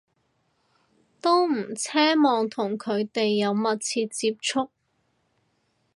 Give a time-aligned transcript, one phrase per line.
[1.21, 4.71] 都唔奢望同佢哋有密切接觸